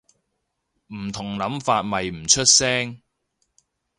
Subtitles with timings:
[0.87, 3.03] 唔同諗法咪唔出聲